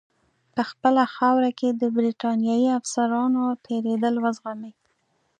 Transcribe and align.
په 0.55 0.61
خپله 0.69 1.03
خاوره 1.15 1.51
کې 1.59 1.69
د 1.81 1.83
برټانیې 1.95 2.67
افسرانو 2.79 3.43
تېرېدل 3.65 4.15
وزغمي. 4.25 4.71